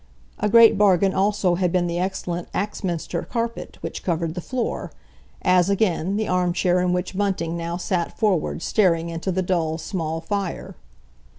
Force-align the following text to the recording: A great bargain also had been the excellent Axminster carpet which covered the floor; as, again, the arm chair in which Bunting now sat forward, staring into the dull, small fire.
A 0.39 0.49
great 0.49 0.79
bargain 0.79 1.13
also 1.13 1.53
had 1.53 1.71
been 1.71 1.85
the 1.85 1.99
excellent 1.99 2.47
Axminster 2.55 3.21
carpet 3.21 3.77
which 3.81 4.01
covered 4.03 4.33
the 4.33 4.41
floor; 4.41 4.91
as, 5.43 5.69
again, 5.69 6.17
the 6.17 6.27
arm 6.27 6.53
chair 6.53 6.81
in 6.81 6.91
which 6.91 7.15
Bunting 7.15 7.55
now 7.55 7.77
sat 7.77 8.17
forward, 8.17 8.63
staring 8.63 9.11
into 9.11 9.31
the 9.31 9.43
dull, 9.43 9.77
small 9.77 10.19
fire. 10.19 10.73